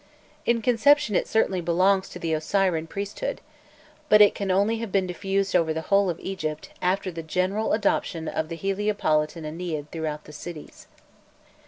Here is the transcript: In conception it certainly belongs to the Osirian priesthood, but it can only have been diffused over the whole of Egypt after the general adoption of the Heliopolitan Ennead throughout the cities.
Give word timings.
In 0.47 0.63
conception 0.63 1.15
it 1.15 1.27
certainly 1.27 1.61
belongs 1.61 2.09
to 2.09 2.17
the 2.17 2.33
Osirian 2.33 2.87
priesthood, 2.87 3.39
but 4.09 4.19
it 4.19 4.33
can 4.33 4.49
only 4.49 4.79
have 4.79 4.91
been 4.91 5.05
diffused 5.05 5.55
over 5.55 5.73
the 5.75 5.81
whole 5.93 6.09
of 6.09 6.19
Egypt 6.19 6.71
after 6.81 7.11
the 7.11 7.21
general 7.21 7.71
adoption 7.71 8.27
of 8.27 8.49
the 8.49 8.55
Heliopolitan 8.55 9.43
Ennead 9.43 9.89
throughout 9.91 10.23
the 10.23 10.33
cities. 10.33 10.87